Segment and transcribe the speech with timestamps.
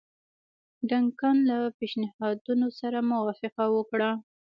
[0.89, 4.09] ډنکن له پېشنهادونو سره موافقه وکړه.